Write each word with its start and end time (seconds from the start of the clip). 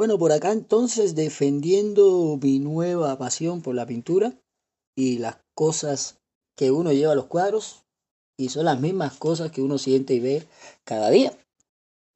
Bueno, 0.00 0.18
por 0.18 0.32
acá 0.32 0.52
entonces 0.52 1.14
defendiendo 1.14 2.38
mi 2.42 2.58
nueva 2.58 3.18
pasión 3.18 3.60
por 3.60 3.74
la 3.74 3.84
pintura 3.84 4.32
y 4.96 5.18
las 5.18 5.36
cosas 5.54 6.22
que 6.56 6.70
uno 6.70 6.90
lleva 6.90 7.12
a 7.12 7.14
los 7.14 7.26
cuadros 7.26 7.84
y 8.38 8.48
son 8.48 8.64
las 8.64 8.80
mismas 8.80 9.18
cosas 9.18 9.52
que 9.52 9.60
uno 9.60 9.76
siente 9.76 10.14
y 10.14 10.20
ve 10.20 10.48
cada 10.84 11.10
día. 11.10 11.38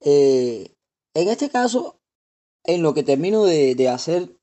Eh, 0.00 0.75
en 1.12 1.29
este 1.29 1.50
caso, 1.50 2.00
en 2.64 2.82
lo 2.82 2.95
que 2.95 3.02
termino 3.02 3.45
de, 3.45 3.89
hacer 3.91 4.35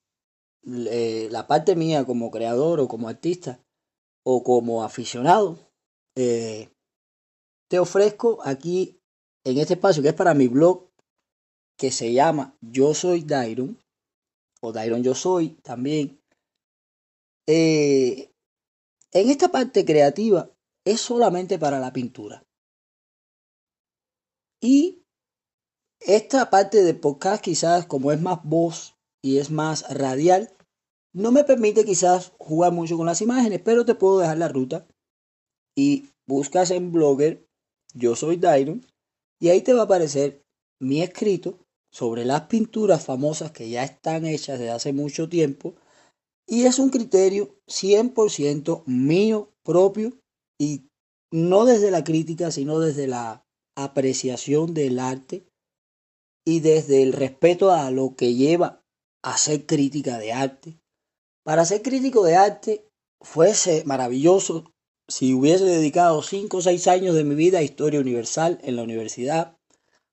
eh, 0.91 1.27
la 1.31 1.47
parte 1.47 1.75
mía 1.75 2.05
como 2.05 2.29
creador 2.29 2.79
o 2.79 2.87
como 2.87 3.09
artista 3.09 3.59
o 4.23 4.43
como 4.43 4.83
aficionado, 4.83 5.57
eh, 6.15 6.69
te 7.67 7.79
ofrezco 7.79 8.37
aquí 8.43 9.01
en 9.43 9.57
este 9.57 9.73
espacio 9.73 10.03
que 10.03 10.09
es 10.09 10.13
para 10.13 10.35
mi 10.35 10.47
blog 10.47 10.90
que 11.81 11.89
se 11.89 12.13
llama 12.13 12.55
Yo 12.61 12.93
Soy 12.93 13.23
Dairon, 13.23 13.75
o 14.61 14.71
Dairon 14.71 15.01
Yo 15.01 15.15
Soy 15.15 15.57
también. 15.63 16.21
Eh, 17.47 18.29
en 19.11 19.29
esta 19.31 19.47
parte 19.47 19.83
creativa 19.83 20.51
es 20.85 21.01
solamente 21.01 21.57
para 21.57 21.79
la 21.79 21.91
pintura. 21.91 22.45
Y 24.61 25.01
esta 25.99 26.51
parte 26.51 26.83
de 26.83 26.93
podcast 26.93 27.43
quizás 27.43 27.87
como 27.87 28.11
es 28.11 28.21
más 28.21 28.43
voz 28.43 28.93
y 29.23 29.39
es 29.39 29.49
más 29.49 29.91
radial, 29.91 30.55
no 31.13 31.31
me 31.31 31.43
permite 31.43 31.83
quizás 31.83 32.31
jugar 32.37 32.71
mucho 32.71 32.95
con 32.95 33.07
las 33.07 33.23
imágenes, 33.23 33.59
pero 33.65 33.85
te 33.85 33.95
puedo 33.95 34.19
dejar 34.19 34.37
la 34.37 34.49
ruta 34.49 34.85
y 35.75 36.11
buscas 36.27 36.69
en 36.69 36.91
Blogger, 36.91 37.43
yo 37.95 38.15
soy 38.15 38.37
Dairon, 38.37 38.85
y 39.39 39.49
ahí 39.49 39.63
te 39.63 39.73
va 39.73 39.81
a 39.81 39.85
aparecer 39.85 40.43
mi 40.79 41.01
escrito 41.01 41.57
sobre 41.91 42.25
las 42.25 42.43
pinturas 42.43 43.05
famosas 43.05 43.51
que 43.51 43.69
ya 43.69 43.83
están 43.83 44.25
hechas 44.25 44.59
desde 44.59 44.71
hace 44.71 44.93
mucho 44.93 45.27
tiempo 45.29 45.75
y 46.47 46.65
es 46.65 46.79
un 46.79 46.89
criterio 46.89 47.55
100% 47.67 48.83
mío 48.85 49.49
propio 49.63 50.13
y 50.59 50.87
no 51.31 51.65
desde 51.65 51.91
la 51.91 52.03
crítica, 52.03 52.51
sino 52.51 52.79
desde 52.79 53.07
la 53.07 53.45
apreciación 53.75 54.73
del 54.73 54.99
arte 54.99 55.45
y 56.45 56.59
desde 56.59 57.03
el 57.03 57.13
respeto 57.13 57.71
a 57.71 57.91
lo 57.91 58.15
que 58.15 58.35
lleva 58.35 58.81
a 59.23 59.37
ser 59.37 59.65
crítica 59.65 60.17
de 60.17 60.33
arte. 60.33 60.77
Para 61.43 61.65
ser 61.65 61.81
crítico 61.81 62.23
de 62.23 62.35
arte 62.35 62.85
fuese 63.21 63.83
maravilloso 63.85 64.71
si 65.07 65.33
hubiese 65.33 65.65
dedicado 65.65 66.21
5 66.21 66.57
o 66.57 66.61
6 66.61 66.87
años 66.87 67.15
de 67.15 67.23
mi 67.23 67.35
vida 67.35 67.59
a 67.59 67.63
historia 67.63 67.99
universal 67.99 68.59
en 68.63 68.75
la 68.75 68.83
universidad 68.83 69.57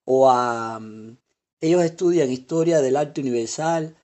o 0.05 0.31
a 0.31 0.79
mm, 0.81 1.19
ellos 1.61 1.83
estudian 1.83 2.31
historia 2.31 2.81
del 2.81 2.97
arte 2.97 3.21
universal, 3.21 3.97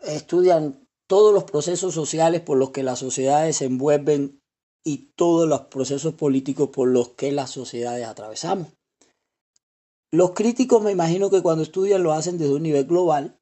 estudian 0.00 0.86
todos 1.06 1.34
los 1.34 1.44
procesos 1.44 1.94
sociales 1.94 2.40
por 2.40 2.56
los 2.56 2.70
que 2.70 2.82
las 2.82 2.98
sociedades 2.98 3.56
se 3.56 3.66
envuelven 3.66 4.40
y 4.84 5.12
todos 5.16 5.48
los 5.48 5.62
procesos 5.62 6.14
políticos 6.14 6.70
por 6.70 6.88
los 6.88 7.10
que 7.10 7.32
las 7.32 7.50
sociedades 7.50 8.06
atravesamos. 8.06 8.68
Los 10.12 10.30
críticos 10.30 10.82
me 10.82 10.92
imagino 10.92 11.30
que 11.30 11.42
cuando 11.42 11.62
estudian 11.62 12.02
lo 12.02 12.12
hacen 12.12 12.38
desde 12.38 12.54
un 12.54 12.62
nivel 12.62 12.84
global 12.84 13.38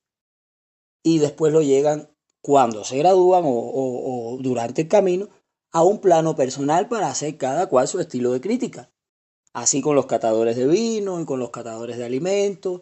y 1.03 1.19
después 1.19 1.53
lo 1.53 1.63
llegan 1.63 2.09
cuando 2.41 2.85
se 2.85 2.99
gradúan 2.99 3.45
o, 3.47 4.39
durante 4.41 4.83
el 4.83 4.89
camino 4.89 5.29
a 5.71 5.83
un 5.83 6.01
plano 6.01 6.35
personal 6.35 6.89
para 6.89 7.09
hacer 7.09 7.37
cada 7.37 7.69
cual 7.69 7.89
su 7.89 8.01
estilo 8.01 8.33
de 8.33 8.41
crítica. 8.41 8.91
Así 9.53 9.83
con 9.83 9.97
los 9.97 10.07
catadores 10.07 10.57
de 10.57 10.67
vino 10.67 11.21
y 11.21 11.25
con 11.25 11.39
los 11.39 11.51
catadores 11.51 11.99
de 11.99 12.05
alimentos 12.05 12.81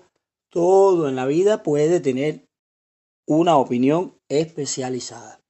todo 0.51 1.09
en 1.09 1.17
la 1.17 1.27
vida 1.27 1.63
puede 1.63 2.01
tener 2.01 2.49
una 3.27 3.57
opinión 3.57 4.19
especializada. 4.29 5.41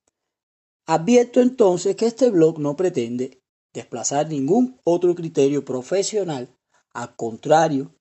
Advierto 0.86 1.41
entonces 1.41 1.97
que 1.97 2.06
este 2.06 2.30
blog 2.30 2.58
no 2.58 2.76
pretende 2.76 3.41
desplazar 3.72 4.28
ningún 4.28 4.78
otro 4.84 5.14
criterio 5.14 5.64
profesional. 5.64 6.48
Al 6.92 7.14
contrario, 7.16 7.94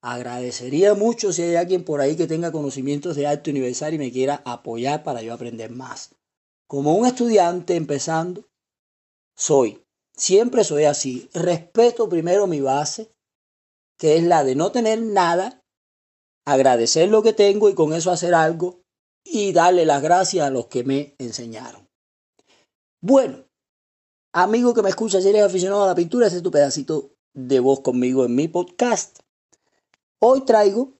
agradecería 0.00 0.94
mucho 0.94 1.32
si 1.32 1.42
hay 1.42 1.56
alguien 1.56 1.84
por 1.84 2.00
ahí 2.00 2.16
que 2.16 2.26
tenga 2.26 2.52
conocimientos 2.52 3.16
de 3.16 3.26
arte 3.26 3.50
universal 3.50 3.94
y 3.94 3.98
me 3.98 4.12
quiera 4.12 4.42
apoyar 4.44 5.02
para 5.02 5.22
yo 5.22 5.34
aprender 5.34 5.70
más. 5.70 6.14
Como 6.66 6.94
un 6.94 7.06
estudiante 7.06 7.74
empezando, 7.74 8.44
soy, 9.36 9.82
siempre 10.14 10.64
soy 10.64 10.84
así. 10.84 11.28
Respeto 11.34 12.08
primero 12.08 12.46
mi 12.46 12.60
base, 12.60 13.10
que 13.98 14.16
es 14.16 14.22
la 14.22 14.44
de 14.44 14.54
no 14.54 14.72
tener 14.72 15.02
nada 15.02 15.62
agradecer 16.46 17.08
lo 17.08 17.22
que 17.22 17.32
tengo 17.32 17.68
y 17.68 17.74
con 17.74 17.92
eso 17.92 18.10
hacer 18.10 18.34
algo 18.34 18.80
y 19.24 19.52
darle 19.52 19.84
las 19.84 20.02
gracias 20.02 20.46
a 20.46 20.50
los 20.50 20.68
que 20.68 20.84
me 20.84 21.14
enseñaron. 21.18 21.86
Bueno, 23.02 23.44
amigo 24.32 24.72
que 24.72 24.82
me 24.82 24.88
escucha, 24.88 25.20
si 25.20 25.28
eres 25.28 25.42
aficionado 25.42 25.84
a 25.84 25.88
la 25.88 25.94
pintura, 25.94 26.26
este 26.26 26.38
es 26.38 26.42
tu 26.42 26.50
pedacito 26.50 27.12
de 27.34 27.60
voz 27.60 27.80
conmigo 27.80 28.24
en 28.24 28.34
mi 28.34 28.48
podcast. 28.48 29.18
Hoy 30.22 30.44
traigo 30.44 30.96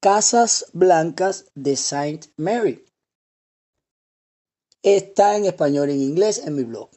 Casas 0.00 0.66
Blancas 0.72 1.50
de 1.54 1.76
Saint 1.76 2.26
Mary. 2.36 2.84
Está 4.82 5.36
en 5.36 5.44
español 5.44 5.90
y 5.90 5.92
en 5.92 6.00
inglés 6.00 6.38
en 6.46 6.56
mi 6.56 6.64
blog. 6.64 6.90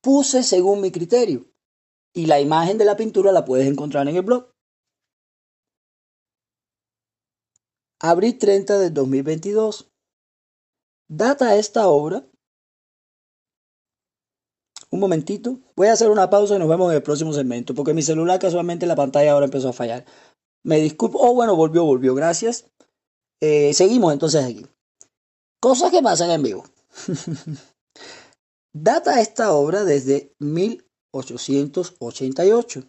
Puse 0.00 0.44
según 0.44 0.80
mi 0.80 0.92
criterio 0.92 1.46
y 2.14 2.26
la 2.26 2.40
imagen 2.40 2.78
de 2.78 2.84
la 2.84 2.96
pintura 2.96 3.32
la 3.32 3.44
puedes 3.44 3.66
encontrar 3.66 4.06
en 4.08 4.16
el 4.16 4.22
blog. 4.22 4.53
Abril 8.00 8.38
30 8.38 8.78
del 8.78 8.92
2022. 8.92 9.90
Data 11.08 11.56
esta 11.56 11.88
obra. 11.88 12.26
Un 14.90 15.00
momentito. 15.00 15.58
Voy 15.76 15.88
a 15.88 15.92
hacer 15.92 16.10
una 16.10 16.30
pausa 16.30 16.56
y 16.56 16.58
nos 16.58 16.68
vemos 16.68 16.90
en 16.90 16.96
el 16.96 17.02
próximo 17.02 17.32
segmento. 17.32 17.74
Porque 17.74 17.94
mi 17.94 18.02
celular 18.02 18.38
casualmente 18.38 18.86
la 18.86 18.96
pantalla 18.96 19.32
ahora 19.32 19.46
empezó 19.46 19.70
a 19.70 19.72
fallar. 19.72 20.04
Me 20.64 20.80
disculpo. 20.80 21.18
Oh, 21.20 21.34
bueno, 21.34 21.56
volvió, 21.56 21.84
volvió. 21.84 22.14
Gracias. 22.14 22.66
Eh, 23.40 23.74
seguimos 23.74 24.12
entonces 24.12 24.44
aquí. 24.44 24.66
Cosas 25.60 25.90
que 25.90 26.02
pasan 26.02 26.30
en 26.30 26.42
vivo. 26.42 26.64
Data 28.74 29.20
esta 29.20 29.52
obra 29.52 29.84
desde 29.84 30.32
1888. 30.40 32.82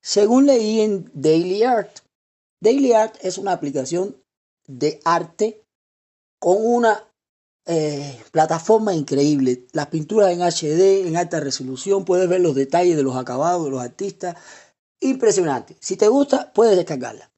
Según 0.00 0.46
leí 0.46 0.80
en 0.80 1.10
Daily 1.12 1.62
Art, 1.62 1.98
Daily 2.60 2.92
Art 2.92 3.16
es 3.20 3.38
una 3.38 3.52
aplicación 3.52 4.16
de 4.66 5.00
arte 5.04 5.64
con 6.40 6.56
una 6.60 7.08
eh, 7.66 8.20
plataforma 8.32 8.94
increíble. 8.94 9.66
Las 9.72 9.88
pinturas 9.88 10.30
en 10.30 10.40
HD, 10.40 11.06
en 11.06 11.16
alta 11.16 11.40
resolución, 11.40 12.04
puedes 12.04 12.28
ver 12.28 12.40
los 12.40 12.54
detalles 12.54 12.96
de 12.96 13.02
los 13.02 13.16
acabados 13.16 13.64
de 13.64 13.70
los 13.70 13.82
artistas. 13.82 14.36
Impresionante. 15.00 15.76
Si 15.80 15.96
te 15.96 16.08
gusta, 16.08 16.52
puedes 16.52 16.76
descargarla. 16.76 17.30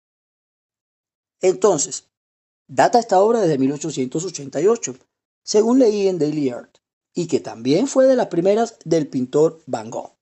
Entonces, 1.43 2.09
data 2.69 2.99
esta 2.99 3.21
obra 3.21 3.41
desde 3.41 3.59
1888, 3.59 4.97
según 5.43 5.79
leí 5.79 6.09
en 6.09 6.19
Daily 6.19 6.51
Art, 6.51 6.79
y 7.15 7.27
que 7.27 7.41
también 7.41 7.87
fue 7.87 8.07
de 8.07 8.17
las 8.17 8.29
primeras 8.29 8.79
del 8.85 9.09
pintor 9.09 9.61
Van 9.67 9.91
Gogh. 9.91 10.20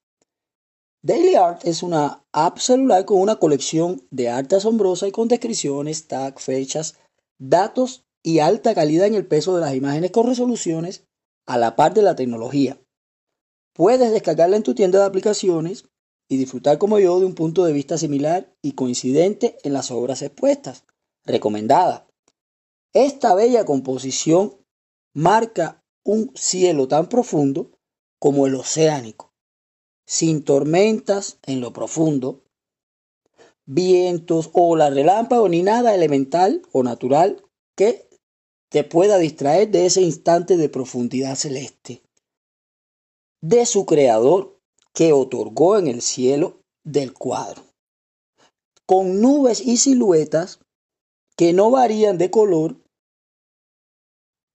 Daily 1.01 1.37
Art 1.37 1.65
es 1.65 1.85
una 1.85 2.25
app 2.33 2.59
celular 2.59 3.05
con 3.05 3.21
una 3.21 3.37
colección 3.37 4.03
de 4.11 4.31
arte 4.31 4.57
asombrosa 4.57 5.07
y 5.07 5.13
con 5.13 5.29
descripciones, 5.29 6.09
tags, 6.09 6.43
fechas, 6.43 6.97
datos 7.39 8.05
y 8.25 8.41
alta 8.41 8.75
calidad 8.75 9.07
en 9.07 9.15
el 9.15 9.25
peso 9.25 9.55
de 9.55 9.61
las 9.61 9.77
imágenes 9.77 10.11
con 10.11 10.27
resoluciones 10.27 11.05
a 11.47 11.57
la 11.57 11.77
par 11.77 11.95
de 11.95 12.03
la 12.03 12.17
tecnología. 12.17 12.81
Puedes 13.75 14.11
descargarla 14.11 14.57
en 14.57 14.65
tu 14.65 14.75
tienda 14.75 14.99
de 14.99 15.05
aplicaciones 15.05 15.85
y 16.29 16.37
disfrutar 16.37 16.79
como 16.79 16.99
yo 16.99 17.21
de 17.21 17.27
un 17.27 17.37
punto 17.37 17.65
de 17.65 17.73
vista 17.73 17.97
similar 17.97 18.53
y 18.61 18.73
coincidente 18.73 19.57
en 19.63 19.75
las 19.75 19.93
obras 19.93 20.21
expuestas. 20.23 20.85
Recomendada. 21.25 22.09
Esta 22.93 23.37
bella 23.37 23.65
composición 23.65 24.57
marca 25.15 25.81
un 26.05 26.33
cielo 26.35 26.89
tan 26.89 27.09
profundo 27.09 27.71
como 28.19 28.49
el 28.49 28.57
oceánico 28.57 29.28
sin 30.09 30.43
tormentas 30.43 31.39
en 31.43 31.61
lo 31.61 31.75
profundo, 31.75 32.43
vientos, 33.67 34.49
olas, 34.55 34.95
relámpagos, 34.95 35.51
ni 35.51 35.63
nada 35.63 35.95
elemental 35.95 36.63
o 36.73 36.83
natural 36.83 37.45
que 37.77 38.09
te 38.71 38.85
pueda 38.85 39.19
distraer 39.19 39.71
de 39.71 39.85
ese 39.85 40.01
instante 40.01 40.57
de 40.57 40.71
profundidad 40.71 41.37
celeste, 41.37 42.03
de 43.43 43.67
su 43.67 43.85
creador 43.85 44.59
que 44.95 45.13
otorgó 45.13 45.77
en 45.77 45.89
el 45.89 46.01
cielo 46.01 46.63
del 46.85 47.13
cuadro, 47.13 47.63
con 48.87 49.21
nubes 49.21 49.61
y 49.61 49.77
siluetas 49.77 50.59
que 51.37 51.53
no 51.53 51.71
varían 51.71 52.17
de 52.17 52.31
color, 52.31 52.79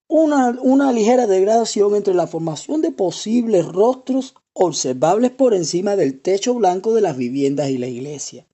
una, 0.10 0.58
una 0.62 0.92
ligera 0.92 1.28
degradación 1.28 1.96
entre 1.96 2.16
la 2.16 2.26
formación 2.26 2.82
de 2.82 2.92
posibles 2.92 3.68
rostros 3.68 4.34
observables 4.54 5.32
por 5.32 5.54
encima 5.54 5.96
del 5.96 6.22
techo 6.22 6.54
blanco 6.54 6.94
de 6.94 7.02
las 7.02 7.18
viviendas 7.18 7.70
y 7.70 7.78
la 7.78 7.88
iglesia. 7.88 8.48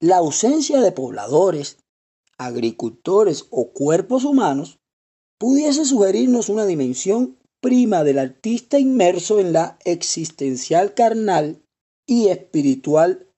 La 0.00 0.16
ausencia 0.16 0.80
de 0.80 0.92
pobladores 0.92 1.78
agricultores 2.42 3.46
o 3.50 3.72
cuerpos 3.72 4.24
humanos, 4.24 4.78
pudiese 5.38 5.84
sugerirnos 5.84 6.48
una 6.48 6.66
dimensión 6.66 7.38
prima 7.60 8.04
del 8.04 8.18
artista 8.18 8.78
inmerso 8.78 9.38
en 9.38 9.52
la 9.52 9.78
existencial 9.84 10.94
carnal 10.94 11.62
y 12.06 12.28
espiritual 12.28 13.28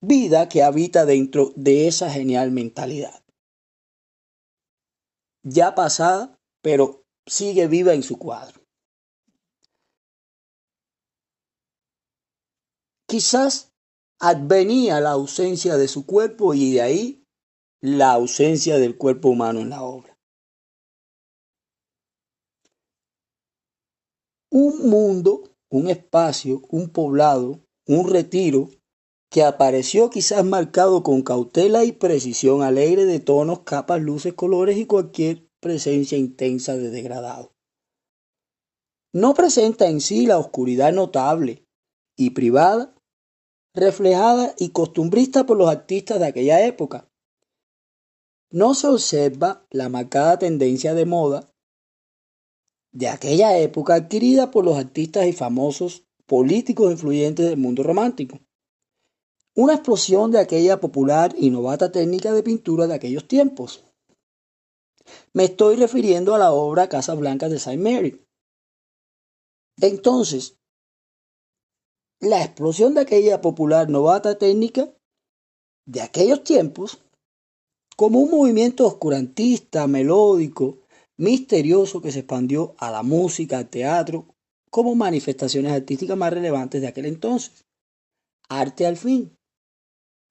vida 0.00 0.48
que 0.48 0.62
habita 0.62 1.06
dentro 1.06 1.52
de 1.56 1.88
esa 1.88 2.10
genial 2.10 2.52
mentalidad. 2.52 3.22
Ya 5.42 5.74
pasada, 5.74 6.38
pero 6.62 7.02
sigue 7.26 7.66
viva 7.66 7.94
en 7.94 8.02
su 8.02 8.18
cuadro. 8.18 8.60
Quizás 13.08 13.72
advenía 14.20 15.00
la 15.00 15.12
ausencia 15.12 15.78
de 15.78 15.88
su 15.88 16.04
cuerpo 16.04 16.52
y 16.52 16.74
de 16.74 16.82
ahí 16.82 17.24
la 17.80 18.12
ausencia 18.12 18.76
del 18.76 18.98
cuerpo 18.98 19.30
humano 19.30 19.60
en 19.60 19.70
la 19.70 19.82
obra. 19.82 20.18
Un 24.50 24.90
mundo, 24.90 25.44
un 25.70 25.88
espacio, 25.88 26.60
un 26.68 26.90
poblado, 26.90 27.64
un 27.86 28.10
retiro 28.10 28.68
que 29.30 29.42
apareció 29.42 30.10
quizás 30.10 30.44
marcado 30.44 31.02
con 31.02 31.22
cautela 31.22 31.84
y 31.84 31.92
precisión 31.92 32.60
alegre 32.60 33.06
de 33.06 33.20
tonos, 33.20 33.60
capas, 33.60 34.02
luces, 34.02 34.34
colores 34.34 34.76
y 34.76 34.84
cualquier 34.84 35.48
presencia 35.60 36.18
intensa 36.18 36.76
de 36.76 36.90
degradado. 36.90 37.54
No 39.14 39.32
presenta 39.32 39.88
en 39.88 40.02
sí 40.02 40.26
la 40.26 40.36
oscuridad 40.36 40.92
notable 40.92 41.64
y 42.18 42.30
privada, 42.30 42.94
reflejada 43.74 44.54
y 44.58 44.70
costumbrista 44.70 45.46
por 45.46 45.56
los 45.56 45.68
artistas 45.68 46.18
de 46.18 46.26
aquella 46.26 46.64
época. 46.66 47.08
No 48.50 48.74
se 48.74 48.86
observa 48.86 49.66
la 49.70 49.88
marcada 49.88 50.38
tendencia 50.38 50.94
de 50.94 51.04
moda 51.04 51.52
de 52.92 53.08
aquella 53.08 53.58
época 53.58 53.94
adquirida 53.94 54.50
por 54.50 54.64
los 54.64 54.76
artistas 54.76 55.26
y 55.26 55.32
famosos 55.32 56.04
políticos 56.26 56.90
influyentes 56.90 57.46
del 57.46 57.58
mundo 57.58 57.82
romántico 57.82 58.40
una 59.58 59.74
explosión 59.74 60.30
de 60.30 60.38
aquella 60.38 60.78
popular 60.78 61.34
y 61.36 61.50
novata 61.50 61.90
técnica 61.90 62.32
de 62.32 62.44
pintura 62.44 62.86
de 62.86 62.94
aquellos 62.94 63.26
tiempos. 63.26 63.82
Me 65.32 65.46
estoy 65.46 65.74
refiriendo 65.74 66.32
a 66.32 66.38
la 66.38 66.52
obra 66.52 66.88
Casa 66.88 67.14
Blanca 67.14 67.48
de 67.48 67.58
Saint 67.58 67.82
Mary. 67.82 68.24
Entonces, 69.80 70.60
la 72.20 72.42
explosión 72.42 72.94
de 72.94 73.02
aquella 73.02 73.40
popular 73.40 73.88
novata 73.88 74.38
técnica 74.38 74.88
de 75.86 76.02
aquellos 76.02 76.44
tiempos, 76.44 76.98
como 77.96 78.20
un 78.20 78.30
movimiento 78.30 78.86
oscurantista, 78.86 79.86
melódico, 79.86 80.78
misterioso 81.16 82.02
que 82.02 82.12
se 82.12 82.20
expandió 82.20 82.74
a 82.78 82.90
la 82.90 83.02
música, 83.02 83.58
al 83.58 83.68
teatro, 83.68 84.26
como 84.70 84.94
manifestaciones 84.94 85.72
artísticas 85.72 86.16
más 86.16 86.32
relevantes 86.32 86.80
de 86.80 86.88
aquel 86.88 87.06
entonces. 87.06 87.64
Arte 88.48 88.86
al 88.86 88.96
fin. 88.96 89.34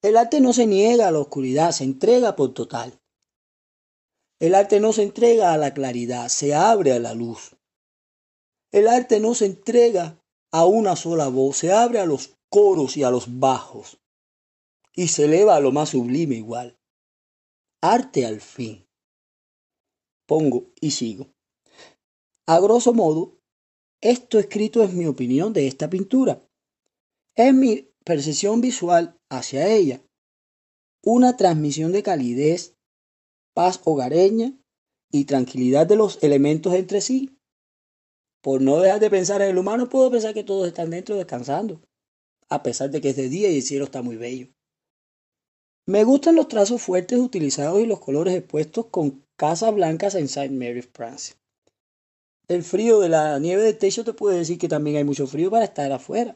El 0.02 0.16
arte 0.16 0.40
no 0.42 0.54
se 0.54 0.68
niega 0.68 1.08
a 1.08 1.12
la 1.12 1.20
oscuridad, 1.20 1.72
se 1.72 1.84
entrega 1.84 2.36
por 2.36 2.54
total. 2.54 2.94
El 4.40 4.54
arte 4.54 4.80
no 4.80 4.94
se 4.94 5.04
entrega 5.04 5.54
a 5.54 5.58
la 5.58 5.74
claridad, 5.74 6.30
se 6.30 6.54
abre 6.54 6.94
a 6.94 7.00
la 7.00 7.16
luz. 7.16 7.56
El 8.72 8.88
arte 8.88 9.20
no 9.20 9.34
se 9.34 9.48
entrega 9.48 10.22
a 10.52 10.66
una 10.66 10.96
sola 10.96 11.28
voz, 11.28 11.58
se 11.58 11.72
abre 11.72 12.00
a 12.00 12.06
los 12.06 12.38
coros 12.50 12.98
y 12.98 13.04
a 13.04 13.12
los 13.12 13.40
bajos. 13.40 14.00
Y 14.94 15.10
se 15.10 15.26
eleva 15.26 15.56
a 15.56 15.60
lo 15.60 15.72
más 15.72 15.90
sublime 15.90 16.36
igual. 16.36 16.78
Arte 17.82 18.26
al 18.26 18.42
fin. 18.42 18.88
Pongo 20.26 20.66
y 20.82 20.92
sigo. 20.92 21.28
A 22.48 22.60
grosso 22.60 22.94
modo, 22.94 23.38
esto 24.02 24.40
escrito 24.40 24.84
es 24.84 24.94
mi 24.94 25.06
opinión 25.06 25.54
de 25.54 25.68
esta 25.68 25.90
pintura. 25.90 26.42
Es 27.36 27.54
mi 27.54 27.90
percepción 28.04 28.62
visual 28.62 29.20
hacia 29.30 29.68
ella, 29.68 30.02
una 31.04 31.38
transmisión 31.38 31.92
de 31.92 32.04
calidez, 32.04 32.76
paz 33.54 33.82
hogareña 33.84 34.54
y 35.12 35.26
tranquilidad 35.26 35.88
de 35.88 35.96
los 35.96 36.24
elementos 36.24 36.74
entre 36.74 37.02
sí. 37.02 37.37
Por 38.42 38.62
no 38.62 38.80
dejar 38.80 39.00
de 39.00 39.10
pensar 39.10 39.42
en 39.42 39.50
el 39.50 39.58
humano, 39.58 39.90
puedo 39.90 40.12
pensar 40.12 40.34
que 40.34 40.44
todos 40.44 40.68
están 40.68 40.90
dentro 40.90 41.16
descansando, 41.16 41.82
a 42.50 42.64
pesar 42.64 42.90
de 42.92 43.02
que 43.02 43.10
es 43.10 43.16
de 43.16 43.30
día 43.30 43.50
y 43.50 43.58
el 43.58 43.64
cielo 43.64 43.86
está 43.86 44.02
muy 44.02 44.16
bello. 44.16 44.48
Me 45.86 46.04
gustan 46.04 46.36
los 46.36 46.48
trazos 46.48 46.82
fuertes 46.82 47.18
utilizados 47.18 47.80
y 47.82 47.86
los 47.86 48.00
colores 48.00 48.36
expuestos 48.36 48.88
con 48.88 49.24
casas 49.38 49.74
blancas 49.74 50.16
en 50.16 50.28
Saint 50.28 50.54
Mary's, 50.54 50.90
France. 50.94 51.36
El 52.50 52.64
frío 52.64 53.00
de 53.00 53.10
la 53.10 53.40
nieve 53.40 53.64
del 53.64 53.78
techo 53.78 54.04
te 54.04 54.14
puede 54.14 54.38
decir 54.38 54.58
que 54.58 54.68
también 54.68 54.98
hay 54.98 55.04
mucho 55.04 55.28
frío 55.28 55.50
para 55.50 55.66
estar 55.66 55.92
afuera. 55.92 56.36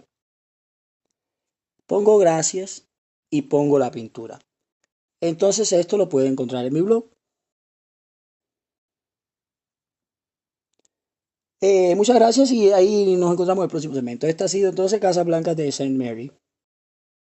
Pongo 1.86 2.18
gracias 2.18 2.88
y 3.30 3.44
pongo 3.44 3.80
la 3.80 3.92
pintura. 3.92 4.39
Entonces 5.21 5.71
esto 5.71 5.98
lo 5.98 6.09
puede 6.09 6.27
encontrar 6.27 6.65
en 6.65 6.74
mi 6.74 6.81
blog. 6.81 7.09
Eh, 11.62 11.96
muchas 11.96 12.16
gracias 12.16 12.52
y 12.52 12.72
ahí 12.72 13.16
nos 13.16 13.31
encontramos 13.31 13.62
en 13.62 13.66
el 13.66 13.69
próximo 13.69 13.94
segmento. 13.94 14.25
Esta 14.28 14.46
ha 14.46 14.48
sido 14.48 14.69
entonces 14.69 15.00
Casa 15.00 15.24
Blanca 15.24 15.54
de 15.54 15.72
Saint 15.72 15.96
Mary. 15.96 16.31